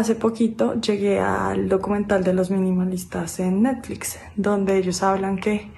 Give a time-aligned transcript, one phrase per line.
[0.00, 5.70] hace poquito llegué al documental de los minimalistas en Netflix, donde ellos hablan que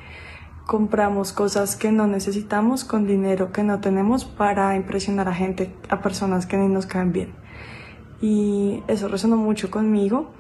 [0.67, 6.01] compramos cosas que no necesitamos con dinero que no tenemos para impresionar a gente, a
[6.01, 7.35] personas que ni nos caen bien.
[8.21, 10.31] Y eso resonó mucho conmigo.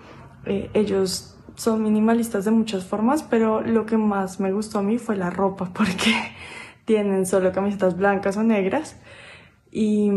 [0.46, 4.98] Eh, ellos son minimalistas de muchas formas, pero lo que más me gustó a mí
[4.98, 6.14] fue la ropa, porque
[6.84, 8.96] tienen solo camisetas blancas o negras
[9.72, 10.08] y,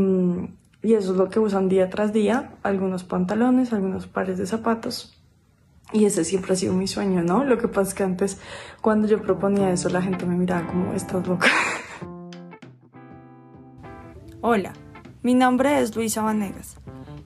[0.86, 5.20] y eso es lo que usan día tras día, algunos pantalones, algunos pares de zapatos.
[5.92, 7.44] Y ese siempre ha sido mi sueño, ¿no?
[7.44, 8.38] Lo que pasa es que antes,
[8.82, 11.48] cuando yo proponía eso, la gente me miraba como, estás loca.
[14.42, 14.74] Hola,
[15.24, 16.78] mi nombre es Luisa Vanegas.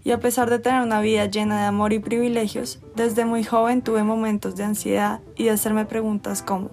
[0.05, 3.81] Y a pesar de tener una vida llena de amor y privilegios, desde muy joven
[3.81, 6.71] tuve momentos de ansiedad y de hacerme preguntas como,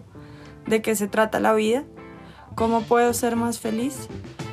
[0.68, 1.82] ¿de qué se trata la vida?
[2.54, 4.08] ¿Cómo puedo ser más feliz?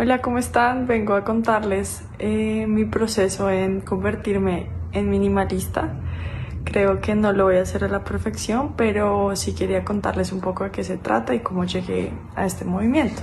[0.00, 0.86] Hola, ¿cómo están?
[0.86, 5.92] Vengo a contarles eh, mi proceso en convertirme en minimalista.
[6.62, 10.40] Creo que no lo voy a hacer a la perfección, pero sí quería contarles un
[10.40, 13.22] poco de qué se trata y cómo llegué a este movimiento.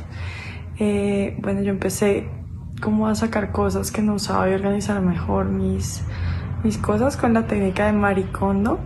[0.77, 2.27] Eh, bueno, yo empecé
[2.81, 6.03] como a sacar cosas que no usaba y organizar mejor mis,
[6.65, 8.81] mis cosas con la técnica de Maricondo,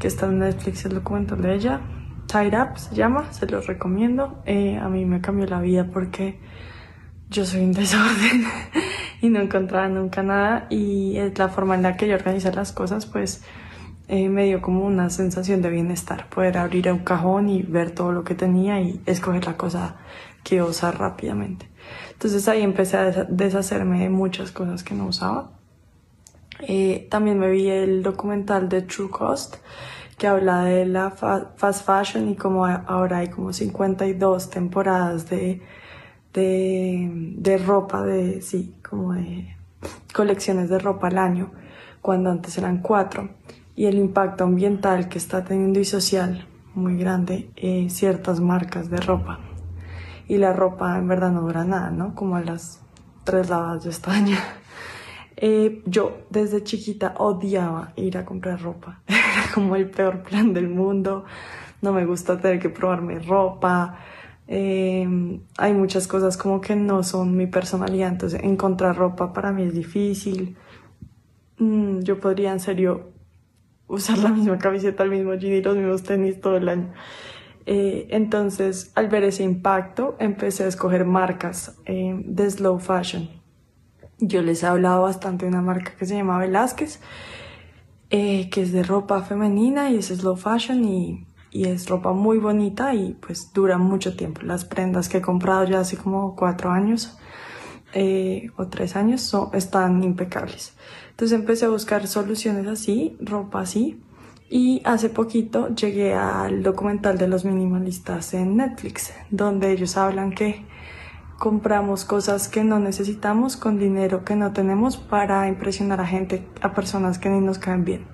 [0.00, 1.80] que está en Netflix, el documental de ella.
[2.26, 4.42] Tied Up se llama, se los recomiendo.
[4.46, 6.40] Eh, a mí me cambió la vida porque
[7.32, 8.44] yo soy un desorden
[9.20, 12.72] y no encontraba nunca nada y es la forma en la que yo organizo las
[12.72, 13.42] cosas pues
[14.08, 18.12] eh, me dio como una sensación de bienestar, poder abrir un cajón y ver todo
[18.12, 19.96] lo que tenía y escoger la cosa
[20.44, 21.68] que usar rápidamente.
[22.12, 25.52] Entonces ahí empecé a deshacerme de muchas cosas que no usaba.
[26.60, 29.56] Eh, también me vi el documental de True Cost
[30.18, 35.62] que habla de la fast fashion y como ahora hay como 52 temporadas de
[36.32, 39.56] de, de ropa, de, sí, como de
[40.12, 41.50] colecciones de ropa al año,
[42.00, 43.30] cuando antes eran cuatro,
[43.74, 48.98] y el impacto ambiental que está teniendo y social muy grande eh, ciertas marcas de
[48.98, 49.40] ropa.
[50.28, 52.14] Y la ropa en verdad no dura nada, ¿no?
[52.14, 52.80] Como las
[53.24, 54.38] tres lavadas de estaña.
[55.44, 59.00] Eh, yo desde chiquita odiaba ir a comprar ropa.
[59.08, 61.24] Era como el peor plan del mundo.
[61.80, 63.98] No me gusta tener que probarme ropa.
[64.54, 65.08] Eh,
[65.56, 69.72] hay muchas cosas como que no son mi personalidad, entonces encontrar ropa para mí es
[69.72, 70.58] difícil.
[71.56, 73.12] Mm, yo podría en serio
[73.86, 76.92] usar la misma camiseta, el mismo jean y los mismos tenis todo el año.
[77.64, 83.30] Eh, entonces, al ver ese impacto, empecé a escoger marcas eh, de slow fashion.
[84.18, 87.00] Yo les he hablado bastante de una marca que se llama Velázquez,
[88.10, 92.94] que es de ropa femenina y es slow fashion y y es ropa muy bonita
[92.94, 94.40] y pues dura mucho tiempo.
[94.42, 97.18] Las prendas que he comprado ya hace como cuatro años
[97.92, 100.74] eh, o tres años son, están impecables.
[101.10, 104.00] Entonces empecé a buscar soluciones así, ropa así.
[104.48, 110.64] Y hace poquito llegué al documental de los minimalistas en Netflix, donde ellos hablan que
[111.38, 116.74] compramos cosas que no necesitamos con dinero que no tenemos para impresionar a gente, a
[116.74, 118.06] personas que ni nos caen bien.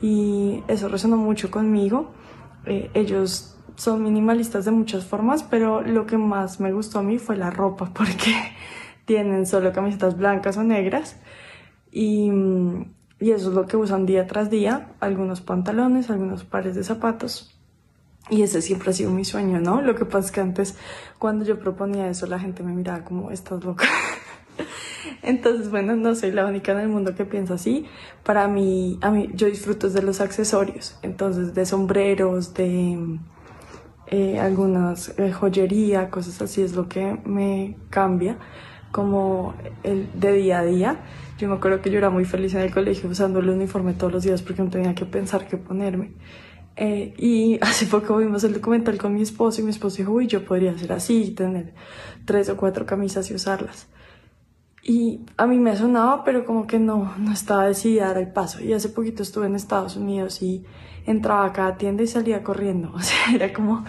[0.00, 2.12] Y eso resonó mucho conmigo
[2.66, 7.18] eh, ellos son minimalistas de muchas formas, pero lo que más me gustó a mí
[7.18, 8.34] fue la ropa, porque
[9.04, 11.16] tienen solo camisetas blancas o negras
[11.90, 12.30] y,
[13.18, 17.56] y eso es lo que usan día tras día, algunos pantalones, algunos pares de zapatos.
[18.28, 19.82] Y ese siempre ha sido mi sueño, ¿no?
[19.82, 20.76] Lo que pasa es que antes,
[21.18, 23.86] cuando yo proponía eso, la gente me miraba como, estás loca.
[25.22, 27.86] Entonces, bueno, no soy la única en el mundo que piensa así.
[28.24, 33.18] Para mí, a mí, yo disfruto de los accesorios, entonces de sombreros, de
[34.06, 38.38] eh, algunas eh, joyería, cosas así es lo que me cambia
[38.92, 41.00] como el de día a día.
[41.38, 44.12] Yo me acuerdo que yo era muy feliz en el colegio usando el uniforme todos
[44.12, 46.12] los días porque no tenía que pensar qué ponerme.
[46.76, 50.26] Eh, y hace poco vimos el documental con mi esposo y mi esposo dijo, uy,
[50.26, 51.74] yo podría ser así, tener
[52.24, 53.88] tres o cuatro camisas y usarlas.
[54.82, 58.32] Y a mí me sonaba, pero como que no, no estaba decidida a dar el
[58.32, 58.62] paso.
[58.62, 60.64] Y hace poquito estuve en Estados Unidos y
[61.06, 62.92] entraba a cada tienda y salía corriendo.
[62.94, 63.84] O sea, era como,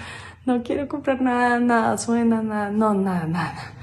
[0.46, 3.74] no quiero comprar nada, nada suena, nada, no, nada, nada.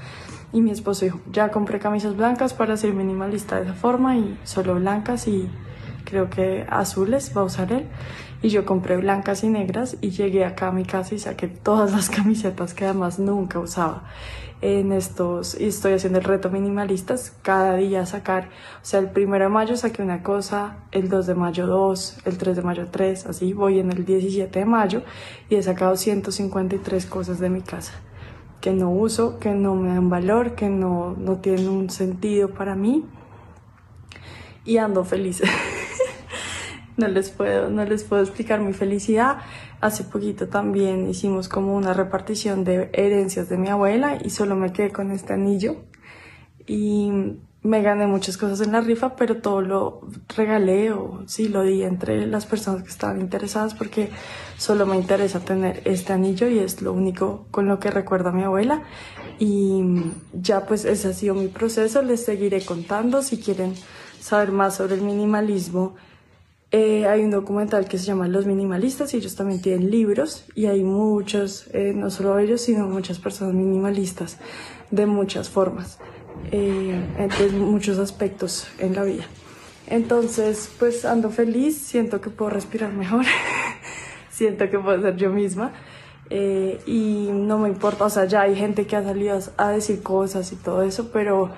[0.51, 4.39] Y mi esposo dijo, ya compré camisas blancas para ser minimalista de esa forma y
[4.43, 5.49] solo blancas y
[6.09, 7.87] creo que azules va a usar él.
[8.41, 11.91] Y yo compré blancas y negras y llegué acá a mi casa y saqué todas
[11.91, 14.03] las camisetas que además nunca usaba
[14.61, 18.49] en estos, y estoy haciendo el reto minimalistas, cada día sacar,
[18.81, 22.37] o sea, el primero de mayo saqué una cosa, el 2 de mayo dos, el
[22.37, 25.03] 3 de mayo tres, así voy en el 17 de mayo
[25.49, 27.93] y he sacado 153 cosas de mi casa
[28.59, 32.75] que no uso, que no me dan valor, que no, no tienen un sentido para
[32.75, 33.05] mí
[34.65, 35.41] y ando feliz.
[36.99, 39.37] no les puedo, no les puedo explicar mi felicidad.
[39.81, 44.71] Hace poquito también hicimos como una repartición de herencias de mi abuela y solo me
[44.73, 45.77] quedé con este anillo.
[46.67, 50.01] Y me gané muchas cosas en la rifa, pero todo lo
[50.35, 54.09] regalé o sí lo di entre las personas que estaban interesadas porque
[54.57, 58.31] solo me interesa tener este anillo y es lo único con lo que recuerdo a
[58.31, 58.83] mi abuela.
[59.39, 59.83] Y
[60.33, 63.73] ya pues ese ha sido mi proceso, les seguiré contando si quieren
[64.19, 65.95] saber más sobre el minimalismo
[66.71, 70.67] eh, hay un documental que se llama Los Minimalistas y ellos también tienen libros y
[70.67, 74.37] hay muchos, eh, no solo ellos, sino muchas personas minimalistas
[74.91, 75.97] de muchas formas,
[76.51, 76.99] eh,
[77.39, 79.23] de muchos aspectos en la vida.
[79.87, 83.25] Entonces, pues ando feliz, siento que puedo respirar mejor,
[84.29, 85.73] siento que puedo ser yo misma
[86.29, 90.03] eh, y no me importa, o sea, ya hay gente que ha salido a decir
[90.03, 91.49] cosas y todo eso, pero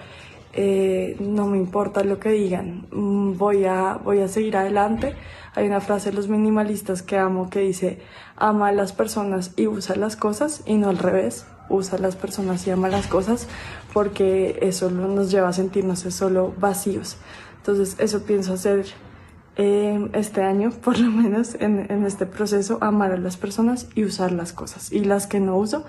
[0.54, 5.16] eh, no me importa lo que digan, mm, voy a, voy a seguir adelante.
[5.56, 8.00] Hay una frase de los minimalistas que amo que dice,
[8.36, 12.16] ama a las personas y usa las cosas y no al revés, usa a las
[12.16, 13.48] personas y ama las cosas
[13.94, 17.18] porque eso nos lleva a sentirnos solo vacíos.
[17.58, 18.86] Entonces eso pienso hacer
[19.56, 24.04] eh, este año, por lo menos en, en este proceso, amar a las personas y
[24.04, 24.92] usar las cosas.
[24.92, 25.86] Y las que no uso,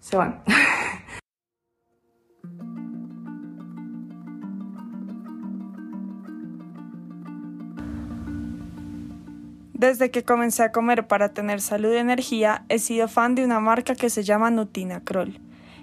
[0.00, 0.42] se van.
[9.82, 13.58] Desde que comencé a comer para tener salud y energía, he sido fan de una
[13.58, 15.40] marca que se llama Nutina Kroll.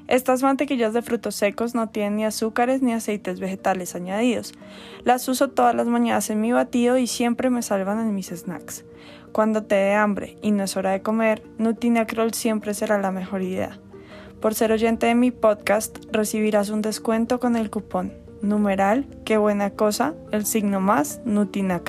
[0.07, 4.53] Estas mantequillas de frutos secos no tienen ni azúcares ni aceites vegetales añadidos.
[5.03, 8.85] Las uso todas las mañanas en mi batido y siempre me salvan en mis snacks.
[9.33, 13.11] Cuando te dé hambre y no es hora de comer, Nutina Kroll siempre será la
[13.11, 13.79] mejor idea.
[14.39, 19.71] Por ser oyente de mi podcast, recibirás un descuento con el cupón numeral, qué buena
[19.71, 21.81] cosa, el signo más, Nutina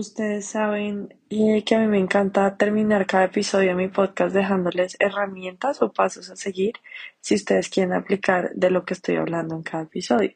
[0.00, 4.96] ustedes saben eh, que a mí me encanta terminar cada episodio de mi podcast dejándoles
[4.98, 6.72] herramientas o pasos a seguir
[7.20, 10.32] si ustedes quieren aplicar de lo que estoy hablando en cada episodio.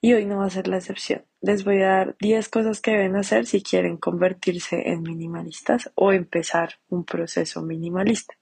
[0.00, 1.24] Y hoy no va a ser la excepción.
[1.40, 6.12] Les voy a dar 10 cosas que deben hacer si quieren convertirse en minimalistas o
[6.12, 8.34] empezar un proceso minimalista.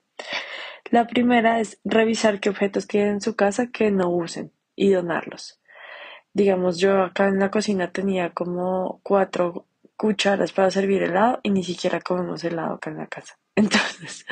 [0.91, 5.59] La primera es revisar qué objetos tienen en su casa que no usen y donarlos.
[6.33, 9.66] Digamos, yo acá en la cocina tenía como cuatro
[9.97, 13.37] cucharas para servir helado y ni siquiera comemos helado acá en la casa.
[13.55, 14.25] Entonces,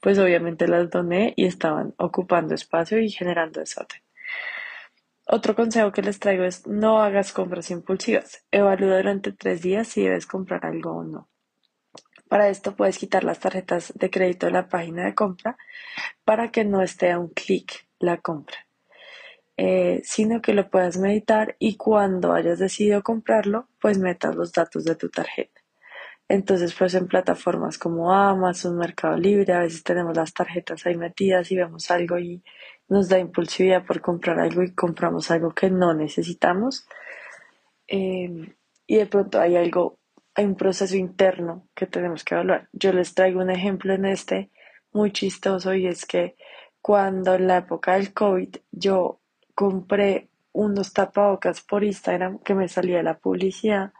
[0.00, 4.02] pues obviamente las doné y estaban ocupando espacio y generando desorden.
[5.26, 8.44] Otro consejo que les traigo es no hagas compras impulsivas.
[8.50, 11.30] Evalúa durante tres días si debes comprar algo o no.
[12.28, 15.56] Para esto puedes quitar las tarjetas de crédito de la página de compra
[16.24, 18.66] para que no esté a un clic la compra.
[19.56, 24.84] Eh, sino que lo puedas meditar y cuando hayas decidido comprarlo, pues metas los datos
[24.84, 25.60] de tu tarjeta.
[26.28, 31.50] Entonces, pues en plataformas como Amazon, Mercado Libre, a veces tenemos las tarjetas ahí metidas
[31.52, 32.42] y vemos algo y
[32.88, 36.86] nos da impulsividad por comprar algo y compramos algo que no necesitamos.
[37.86, 38.54] Eh,
[38.86, 39.98] y de pronto hay algo,
[40.34, 42.68] hay un proceso interno que tenemos que evaluar.
[42.72, 44.50] Yo les traigo un ejemplo en este
[44.92, 46.36] muy chistoso y es que
[46.80, 49.20] cuando en la época del COVID yo
[49.54, 53.92] compré unos tapabocas por Instagram que me salía la publicidad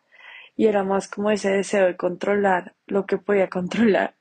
[0.56, 4.14] y era más como ese deseo de controlar lo que podía controlar.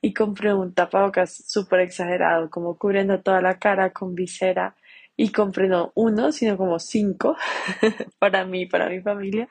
[0.00, 4.74] Y compré un tapabocas súper exagerado como cubriendo toda la cara con visera.
[5.16, 7.36] Y compré no uno sino como cinco
[8.18, 9.48] para mí para mi familia.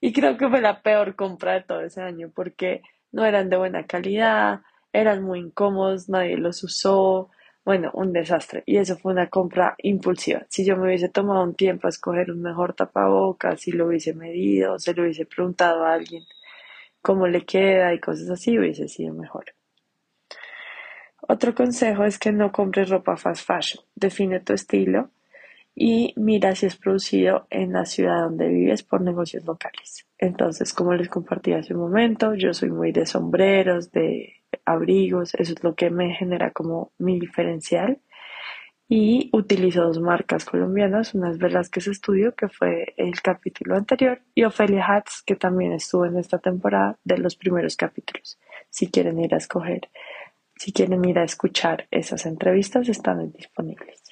[0.00, 3.56] Y creo que fue la peor compra de todo ese año porque no eran de
[3.56, 4.62] buena calidad
[4.94, 7.28] eran muy incómodos nadie los usó
[7.64, 8.62] bueno, un desastre.
[8.66, 10.44] Y eso fue una compra impulsiva.
[10.48, 14.14] Si yo me hubiese tomado un tiempo a escoger un mejor tapabocas, si lo hubiese
[14.14, 16.24] medido, se lo hubiese preguntado a alguien
[17.00, 19.44] cómo le queda y cosas así, hubiese sido mejor.
[21.26, 23.82] Otro consejo es que no compres ropa fast fashion.
[23.94, 25.10] Define tu estilo
[25.74, 30.06] y mira si es producido en la ciudad donde vives por negocios locales.
[30.18, 35.52] Entonces, como les compartí hace un momento, yo soy muy de sombreros, de abrigos, eso
[35.52, 38.00] es lo que me genera como mi diferencial.
[38.88, 44.44] Y utilizo dos marcas colombianas, una es Velázquez Estudio, que fue el capítulo anterior, y
[44.44, 48.38] Ophelia Hats, que también estuvo en esta temporada de los primeros capítulos.
[48.68, 49.88] Si quieren ir a escoger,
[50.56, 54.02] si quieren ir a escuchar esas entrevistas, están disponibles.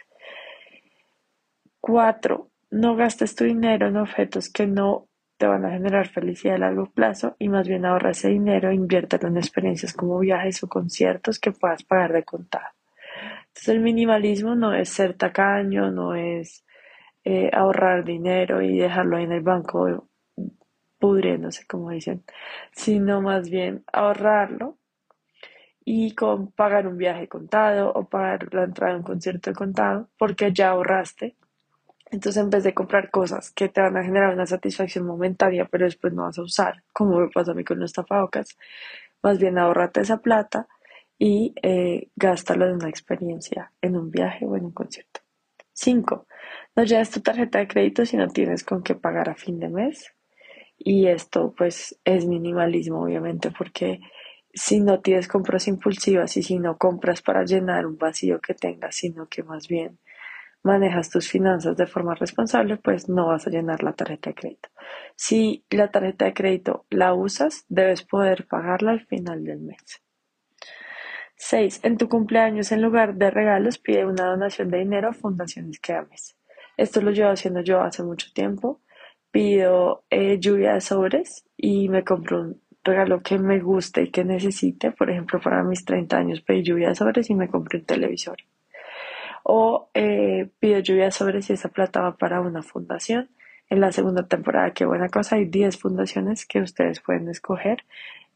[1.80, 5.08] Cuatro, no gastes tu dinero en objetos que no
[5.42, 8.76] te van a generar felicidad a largo plazo y más bien ahorra ese dinero e
[8.76, 12.68] inviértelo en experiencias como viajes o conciertos que puedas pagar de contado.
[13.48, 16.64] Entonces el minimalismo no es ser tacaño, no es
[17.24, 20.08] eh, ahorrar dinero y dejarlo en el banco
[21.00, 22.22] pudriéndose, como dicen,
[22.70, 24.78] sino más bien ahorrarlo
[25.84, 26.14] y
[26.54, 31.34] pagar un viaje contado o pagar la entrada a un concierto contado porque ya ahorraste
[32.12, 35.86] entonces, en vez de comprar cosas que te van a generar una satisfacción momentánea, pero
[35.86, 38.58] después no vas a usar, como me pasó a mí con los tapabocas,
[39.22, 40.68] más bien ahorrate esa plata
[41.18, 45.20] y eh, gástalo en una experiencia, en un viaje o en un concierto.
[45.72, 46.26] 5.
[46.76, 49.70] No lleves tu tarjeta de crédito si no tienes con qué pagar a fin de
[49.70, 50.12] mes.
[50.76, 54.00] Y esto pues es minimalismo, obviamente, porque
[54.52, 58.96] si no tienes compras impulsivas y si no compras para llenar un vacío que tengas,
[58.96, 59.98] sino que más bien
[60.62, 64.68] manejas tus finanzas de forma responsable, pues no vas a llenar la tarjeta de crédito.
[65.16, 70.02] Si la tarjeta de crédito la usas, debes poder pagarla al final del mes.
[71.36, 71.80] 6.
[71.82, 75.92] En tu cumpleaños, en lugar de regalos, pide una donación de dinero a fundaciones que
[75.92, 76.36] ames.
[76.76, 78.80] Esto lo llevo haciendo yo hace mucho tiempo.
[79.32, 84.24] Pido eh, lluvia de sobres y me compro un regalo que me guste y que
[84.24, 84.92] necesite.
[84.92, 88.36] Por ejemplo, para mis 30 años pedí lluvia de sobres y me compré un televisor
[89.54, 93.28] o eh, pido lluvia sobre si esa plata va para una fundación.
[93.68, 97.84] En la segunda temporada, qué buena cosa, hay 10 fundaciones que ustedes pueden escoger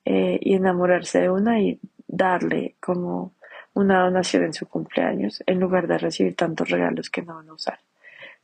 [0.04, 3.32] eh, y enamorarse de una y darle como
[3.72, 7.54] una donación en su cumpleaños en lugar de recibir tantos regalos que no van a
[7.54, 7.78] usar.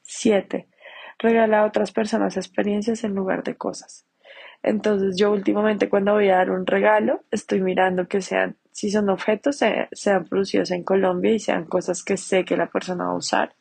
[0.01, 0.67] 7.
[1.19, 4.07] Regala a otras personas experiencias en lugar de cosas.
[4.63, 9.09] Entonces yo últimamente cuando voy a dar un regalo estoy mirando que sean, si son
[9.11, 9.61] objetos,
[9.93, 13.55] sean producidos en Colombia y sean cosas que sé que la persona va a usar.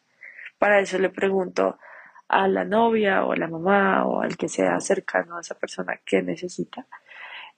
[0.58, 1.78] Para eso le pregunto
[2.28, 6.00] a la novia o a la mamá o al que sea cercano a esa persona
[6.06, 6.86] que necesita.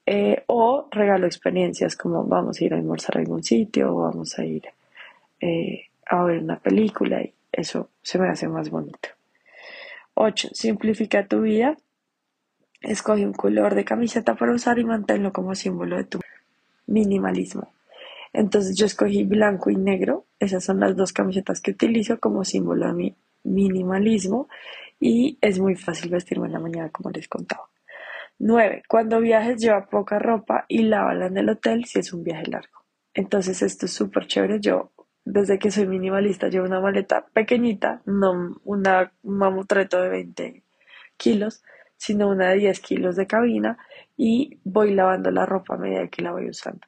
[0.05, 4.37] Eh, o regalo experiencias como vamos a ir a almorzar a algún sitio o vamos
[4.37, 4.63] a ir
[5.39, 9.09] eh, a ver una película y eso se me hace más bonito.
[10.15, 10.49] 8.
[10.53, 11.77] Simplifica tu vida
[12.83, 16.19] Escoge un color de camiseta para usar y manténlo como símbolo de tu
[16.85, 17.73] minimalismo.
[18.33, 20.25] Entonces yo escogí blanco y negro.
[20.39, 24.47] Esas son las dos camisetas que utilizo como símbolo de mi minimalismo
[24.99, 27.69] y es muy fácil vestirme en la mañana como les contaba.
[28.39, 28.83] 9.
[28.87, 32.83] Cuando viajes lleva poca ropa y lávala en el hotel si es un viaje largo.
[33.13, 34.59] Entonces esto es súper chévere.
[34.59, 34.91] Yo
[35.25, 40.63] desde que soy minimalista llevo una maleta pequeñita, no una, un mamutreto de 20
[41.17, 41.63] kilos,
[41.95, 43.77] sino una de 10 kilos de cabina
[44.15, 46.85] y voy lavando la ropa a medida que la voy usando.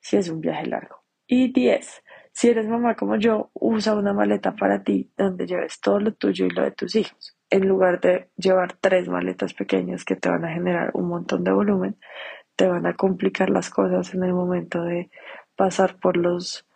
[0.00, 1.02] Si es un viaje largo.
[1.26, 2.02] Y 10.
[2.32, 6.46] Si eres mamá como yo, usa una maleta para ti donde lleves todo lo tuyo
[6.46, 7.36] y lo de tus hijos.
[7.48, 11.52] En lugar de llevar tres maletas pequeñas que te van a generar un montón de
[11.52, 11.96] volumen,
[12.56, 15.10] te van a complicar las cosas en el momento de
[15.56, 16.66] pasar por los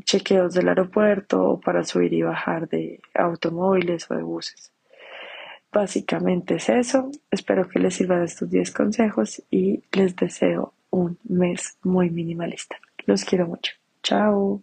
[0.00, 4.72] chequeos del aeropuerto o para subir y bajar de automóviles o de buses.
[5.72, 7.10] Básicamente es eso.
[7.30, 12.76] Espero que les sirvan estos 10 consejos y les deseo un mes muy minimalista.
[13.04, 13.72] Los quiero mucho.
[14.02, 14.62] Chao.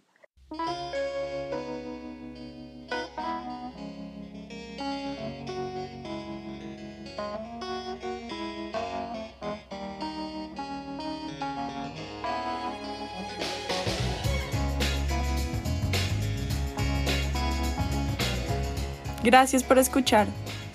[19.24, 20.26] Gracias por escuchar.